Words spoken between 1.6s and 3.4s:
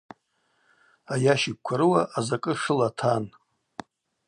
рыуа азакӏы шыла тан.